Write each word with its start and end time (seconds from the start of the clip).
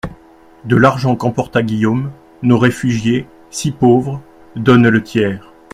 De 0.65 0.75
l'argent 0.75 1.15
qu'emporta 1.15 1.61
Guillaume, 1.61 2.11
nos 2.41 2.57
réfugiés, 2.57 3.27
si 3.51 3.69
pauvres, 3.69 4.19
donnent 4.55 4.89
le 4.89 5.03
tiers. 5.03 5.53